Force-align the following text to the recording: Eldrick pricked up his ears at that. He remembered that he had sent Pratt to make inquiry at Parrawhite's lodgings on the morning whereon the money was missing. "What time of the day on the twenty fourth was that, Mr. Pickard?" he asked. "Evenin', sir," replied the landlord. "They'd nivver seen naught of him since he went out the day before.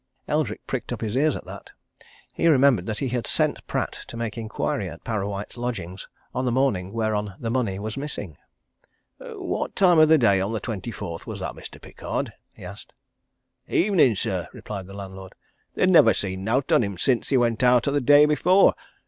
Eldrick 0.27 0.65
pricked 0.65 0.91
up 0.91 1.01
his 1.01 1.15
ears 1.15 1.35
at 1.35 1.45
that. 1.45 1.69
He 2.33 2.47
remembered 2.47 2.87
that 2.87 2.97
he 2.97 3.09
had 3.09 3.27
sent 3.27 3.63
Pratt 3.67 3.91
to 4.07 4.17
make 4.17 4.35
inquiry 4.35 4.89
at 4.89 5.03
Parrawhite's 5.03 5.57
lodgings 5.57 6.07
on 6.33 6.43
the 6.43 6.51
morning 6.51 6.91
whereon 6.91 7.35
the 7.39 7.51
money 7.51 7.77
was 7.77 7.97
missing. 7.97 8.35
"What 9.19 9.75
time 9.75 9.99
of 9.99 10.09
the 10.09 10.17
day 10.17 10.41
on 10.41 10.53
the 10.53 10.59
twenty 10.59 10.89
fourth 10.89 11.27
was 11.27 11.39
that, 11.39 11.53
Mr. 11.53 11.79
Pickard?" 11.79 12.33
he 12.55 12.65
asked. 12.65 12.93
"Evenin', 13.67 14.15
sir," 14.15 14.47
replied 14.53 14.87
the 14.87 14.95
landlord. 14.95 15.33
"They'd 15.75 15.89
nivver 15.89 16.15
seen 16.15 16.43
naught 16.43 16.71
of 16.71 16.81
him 16.81 16.97
since 16.97 17.29
he 17.29 17.37
went 17.37 17.61
out 17.61 17.83
the 17.83 18.01
day 18.01 18.25
before. 18.25 18.73